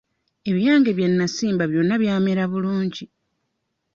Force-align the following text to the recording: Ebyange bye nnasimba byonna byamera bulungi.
Ebyange 0.49 0.91
bye 0.97 1.07
nnasimba 1.11 1.63
byonna 1.71 1.95
byamera 2.01 2.43
bulungi. 2.51 3.05